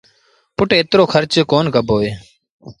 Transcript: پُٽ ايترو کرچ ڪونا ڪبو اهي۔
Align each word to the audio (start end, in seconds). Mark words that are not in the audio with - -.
پُٽ 0.55 0.69
ايترو 0.75 1.03
کرچ 1.13 1.33
ڪونا 1.51 1.69
ڪبو 1.75 1.95
اهي۔ 2.01 2.11